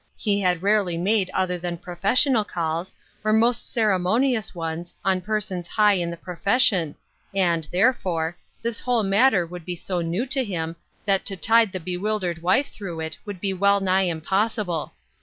[0.17, 5.21] He had rarely made other than professional calls, or most ceremonious onee ise A Society
[5.21, 6.95] Cross, 137 on persons high in the profession,
[7.35, 10.75] and, therefore this whole matter would be so new to him
[11.05, 14.91] that to tide the bewildered wife through it would be well nigh impossible.